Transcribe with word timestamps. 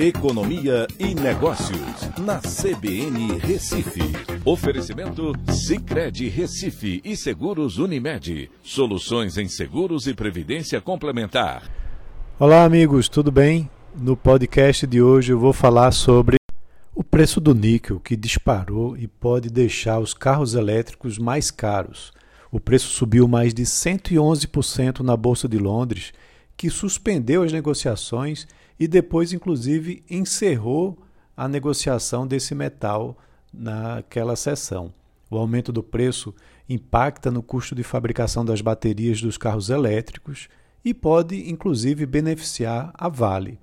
Economia 0.00 0.86
e 0.96 1.12
Negócios, 1.12 2.08
na 2.20 2.38
CBN 2.38 3.36
Recife. 3.40 4.00
Oferecimento 4.44 5.32
Cicred 5.50 6.28
Recife 6.28 7.00
e 7.04 7.16
Seguros 7.16 7.78
Unimed. 7.78 8.48
Soluções 8.62 9.36
em 9.36 9.48
seguros 9.48 10.06
e 10.06 10.14
previdência 10.14 10.80
complementar. 10.80 11.68
Olá, 12.38 12.62
amigos, 12.62 13.08
tudo 13.08 13.32
bem? 13.32 13.68
No 13.92 14.16
podcast 14.16 14.86
de 14.86 15.02
hoje 15.02 15.32
eu 15.32 15.38
vou 15.40 15.52
falar 15.52 15.90
sobre 15.90 16.36
o 16.94 17.02
preço 17.02 17.40
do 17.40 17.52
níquel 17.52 17.98
que 17.98 18.14
disparou 18.14 18.96
e 18.96 19.08
pode 19.08 19.50
deixar 19.50 19.98
os 19.98 20.14
carros 20.14 20.54
elétricos 20.54 21.18
mais 21.18 21.50
caros. 21.50 22.12
O 22.52 22.60
preço 22.60 22.86
subiu 22.86 23.26
mais 23.26 23.52
de 23.52 23.64
111% 23.64 25.00
na 25.00 25.16
Bolsa 25.16 25.48
de 25.48 25.58
Londres, 25.58 26.12
que 26.56 26.70
suspendeu 26.70 27.42
as 27.42 27.52
negociações 27.52 28.46
e 28.78 28.86
depois, 28.86 29.32
inclusive, 29.32 30.04
encerrou 30.08 30.98
a 31.36 31.48
negociação 31.48 32.26
desse 32.26 32.54
metal 32.54 33.18
naquela 33.52 34.36
sessão. 34.36 34.92
O 35.30 35.36
aumento 35.36 35.72
do 35.72 35.82
preço 35.82 36.34
impacta 36.68 37.30
no 37.30 37.42
custo 37.42 37.74
de 37.74 37.82
fabricação 37.82 38.44
das 38.44 38.60
baterias 38.60 39.20
dos 39.20 39.36
carros 39.36 39.68
elétricos 39.68 40.48
e 40.84 40.94
pode, 40.94 41.50
inclusive, 41.50 42.06
beneficiar 42.06 42.92
a 42.94 43.08
Vale. 43.08 43.58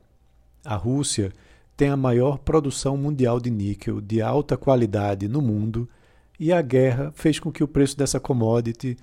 A 0.63 0.75
Rússia 0.75 1.31
tem 1.77 1.89
a 1.89 1.97
maior 1.97 2.37
produção 2.39 2.97
mundial 2.97 3.39
de 3.39 3.49
níquel 3.49 3.99
de 3.99 4.21
alta 4.21 4.57
qualidade 4.57 5.27
no 5.27 5.41
mundo 5.41 5.89
e 6.39 6.51
a 6.51 6.61
guerra 6.61 7.11
fez 7.15 7.39
com 7.39 7.51
que 7.51 7.63
o 7.63 7.67
preço 7.67 7.97
dessa 7.97 8.19
commodity 8.19 8.97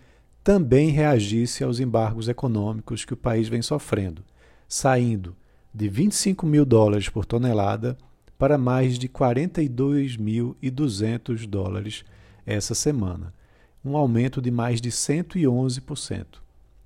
também 0.45 0.91
reagisse 0.91 1.63
aos 1.63 1.81
embargos 1.81 2.29
econômicos 2.29 3.05
que 3.05 3.15
o 3.15 3.17
país 3.17 3.49
vem 3.49 3.63
sofrendo, 3.63 4.25
saindo 4.69 5.37
de 5.75 5.89
25 5.89 6.47
mil 6.47 6.65
dólares 6.65 7.09
por 7.09 7.25
tonelada 7.25 7.99
para 8.39 8.57
mais 8.59 8.97
de 8.99 9.09
42.200 9.09 11.47
dólares 11.47 12.05
essa 12.45 12.75
semana, 12.75 13.33
um 13.85 13.97
aumento 13.97 14.43
de 14.43 14.51
mais 14.51 14.81
de 14.81 14.91
111%. 14.91 16.27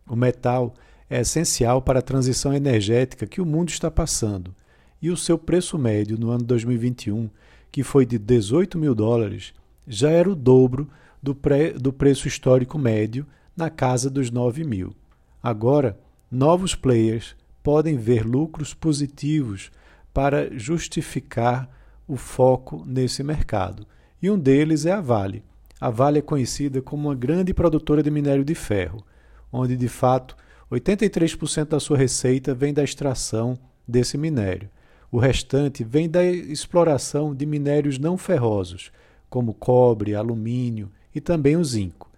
O 0.09 0.15
metal 0.15 0.75
é 1.09 1.21
essencial 1.21 1.81
para 1.81 2.01
a 2.01 2.03
transição 2.03 2.53
energética 2.53 3.27
que 3.27 3.41
o 3.41 3.47
mundo 3.47 3.71
está 3.71 3.91
passando, 3.91 4.55
e 5.01 5.11
o 5.11 5.17
seu 5.17 5.39
preço 5.39 5.79
médio 5.79 6.19
no 6.19 6.31
ano 6.31 6.45
2021, 6.45 7.31
que 7.73 7.83
foi 7.83 8.05
de 8.07 8.19
18 8.19 8.79
mil 8.79 8.95
dólares, 8.95 9.55
já 9.87 10.11
era 10.11 10.31
o 10.31 10.35
dobro 10.35 10.89
do, 11.23 11.35
pré, 11.35 11.73
do 11.73 11.91
preço 11.93 12.29
histórico 12.29 12.79
médio, 12.79 13.27
na 13.57 13.71
casa 13.71 14.11
dos 14.11 14.31
9 14.31 14.65
mil. 14.65 14.95
Agora, 15.43 15.99
novos 16.31 16.75
players 16.75 17.35
podem 17.67 17.97
ver 17.97 18.25
lucros 18.25 18.73
positivos 18.73 19.73
para 20.15 20.57
justificar 20.57 21.69
o 22.07 22.17
foco 22.17 22.85
nesse 22.87 23.25
mercado. 23.25 23.85
E 24.23 24.31
um 24.31 24.39
deles 24.39 24.87
é 24.87 24.93
a 24.93 25.01
Vale. 25.01 25.43
A 25.81 25.91
Vale 25.91 26.21
é 26.21 26.23
conhecida 26.23 26.81
como 26.81 27.09
uma 27.09 27.15
grande 27.17 27.53
produtora 27.53 28.05
de 28.05 28.09
minério 28.09 28.45
de 28.45 28.55
ferro, 28.55 29.05
onde 29.53 29.77
de 29.77 29.89
fato 29.89 30.37
83% 30.71 31.65
da 31.65 31.81
sua 31.81 31.99
receita 31.99 32.55
vem 32.55 32.73
da 32.73 32.85
extração 32.85 33.59
desse 33.87 34.17
minério. 34.17 34.71
O 35.11 35.19
restante 35.19 35.83
vem 35.83 36.09
da 36.09 36.23
exploração 36.25 37.35
de 37.35 37.45
minérios 37.47 37.99
não 37.99 38.17
ferrosos, 38.17 38.93
como 39.29 39.53
cobre, 39.53 40.15
alumínio 40.15 40.89
e 41.13 41.21
também 41.21 41.57
o 41.57 41.65
zinco. 41.65 42.09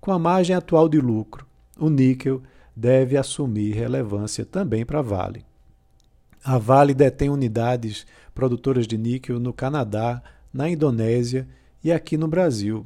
Com 0.00 0.10
a 0.10 0.18
margem 0.18 0.56
atual 0.56 0.88
de 0.88 1.00
lucro, 1.00 1.46
o 1.78 1.88
níquel 1.88 2.42
deve 2.76 3.16
assumir 3.16 3.72
relevância 3.72 4.44
também 4.44 4.84
para 4.84 4.98
a 4.98 5.02
Vale. 5.02 5.46
A 6.44 6.58
Vale 6.58 6.92
detém 6.92 7.30
unidades 7.30 8.06
produtoras 8.34 8.86
de 8.86 8.98
níquel 8.98 9.40
no 9.40 9.52
Canadá, 9.52 10.22
na 10.52 10.68
Indonésia 10.68 11.48
e 11.82 11.90
aqui 11.90 12.18
no 12.18 12.28
Brasil. 12.28 12.84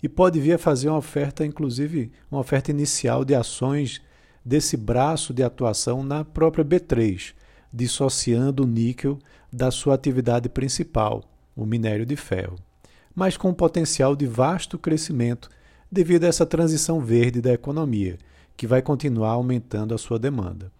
E 0.00 0.08
pode 0.08 0.38
vir 0.38 0.52
a 0.52 0.58
fazer 0.58 0.88
uma 0.88 0.98
oferta, 0.98 1.44
inclusive 1.44 2.12
uma 2.30 2.40
oferta 2.40 2.70
inicial 2.70 3.24
de 3.24 3.34
ações 3.34 4.00
desse 4.44 4.76
braço 4.76 5.34
de 5.34 5.42
atuação 5.42 6.04
na 6.04 6.24
própria 6.24 6.64
B3, 6.64 7.34
dissociando 7.72 8.62
o 8.62 8.66
níquel 8.66 9.18
da 9.52 9.70
sua 9.70 9.94
atividade 9.94 10.48
principal, 10.48 11.24
o 11.56 11.64
minério 11.64 12.06
de 12.06 12.16
ferro, 12.16 12.56
mas 13.14 13.36
com 13.36 13.48
um 13.48 13.54
potencial 13.54 14.14
de 14.14 14.26
vasto 14.26 14.78
crescimento 14.78 15.48
devido 15.90 16.24
a 16.24 16.28
essa 16.28 16.44
transição 16.44 17.00
verde 17.00 17.40
da 17.40 17.52
economia 17.52 18.18
que 18.56 18.66
vai 18.66 18.82
continuar 18.82 19.30
aumentando 19.30 19.94
a 19.94 19.98
sua 19.98 20.18
demanda. 20.18 20.70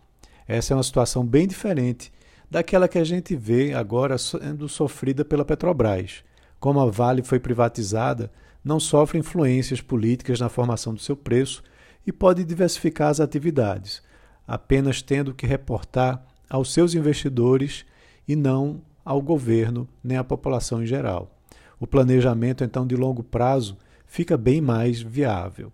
Essa 0.46 0.74
é 0.74 0.76
uma 0.76 0.82
situação 0.82 1.24
bem 1.24 1.46
diferente 1.46 2.12
daquela 2.50 2.86
que 2.86 2.98
a 2.98 3.04
gente 3.04 3.34
vê 3.34 3.72
agora 3.72 4.18
sendo 4.18 4.68
sofrida 4.68 5.24
pela 5.24 5.44
Petrobras. 5.44 6.22
Como 6.60 6.80
a 6.80 6.90
Vale 6.90 7.22
foi 7.22 7.40
privatizada, 7.40 8.30
não 8.64 8.78
sofre 8.78 9.18
influências 9.18 9.80
políticas 9.80 10.40
na 10.40 10.48
formação 10.48 10.94
do 10.94 11.00
seu 11.00 11.16
preço 11.16 11.62
e 12.06 12.12
pode 12.12 12.44
diversificar 12.44 13.08
as 13.08 13.20
atividades, 13.20 14.02
apenas 14.46 15.02
tendo 15.02 15.34
que 15.34 15.46
reportar 15.46 16.24
aos 16.48 16.72
seus 16.72 16.94
investidores 16.94 17.84
e 18.26 18.36
não 18.36 18.80
ao 19.04 19.20
governo 19.20 19.88
nem 20.02 20.16
à 20.16 20.24
população 20.24 20.82
em 20.82 20.86
geral. 20.86 21.30
O 21.78 21.86
planejamento, 21.86 22.64
então, 22.64 22.86
de 22.86 22.96
longo 22.96 23.22
prazo 23.22 23.76
fica 24.06 24.36
bem 24.36 24.60
mais 24.60 25.00
viável. 25.00 25.72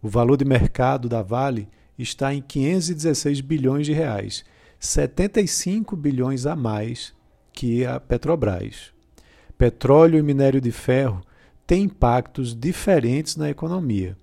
O 0.00 0.08
valor 0.08 0.36
de 0.36 0.44
mercado 0.44 1.08
da 1.08 1.22
Vale 1.22 1.68
está 1.98 2.32
em 2.32 2.40
516 2.40 3.40
bilhões 3.40 3.86
de 3.86 3.92
reais, 3.92 4.44
75 4.78 5.96
bilhões 5.96 6.46
a 6.46 6.54
mais 6.54 7.12
que 7.52 7.84
a 7.84 7.98
Petrobras. 7.98 8.92
Petróleo 9.56 10.18
e 10.18 10.22
minério 10.22 10.60
de 10.60 10.70
ferro 10.70 11.20
têm 11.66 11.84
impactos 11.84 12.54
diferentes 12.54 13.34
na 13.36 13.50
economia. 13.50 14.16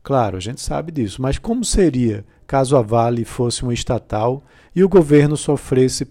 Claro, 0.00 0.36
a 0.36 0.40
gente 0.40 0.60
sabe 0.60 0.92
disso, 0.92 1.20
mas 1.20 1.36
como 1.36 1.64
seria 1.64 2.24
caso 2.46 2.76
a 2.76 2.82
Vale 2.82 3.24
fosse 3.24 3.64
uma 3.64 3.74
estatal 3.74 4.44
e 4.72 4.84
o 4.84 4.88
governo 4.88 5.36
sofresse 5.36 6.06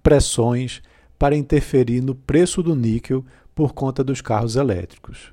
pressões 0.00 0.80
para 1.18 1.36
interferir 1.36 2.00
no 2.00 2.14
preço 2.14 2.62
do 2.62 2.76
níquel 2.76 3.24
por 3.52 3.72
conta 3.72 4.04
dos 4.04 4.20
carros 4.20 4.54
elétricos? 4.54 5.32